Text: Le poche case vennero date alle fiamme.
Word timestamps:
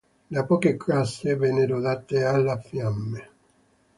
Le 0.35 0.43
poche 0.51 0.71
case 0.83 1.35
vennero 1.43 1.79
date 1.79 2.15
alle 2.23 2.57
fiamme. 2.65 3.21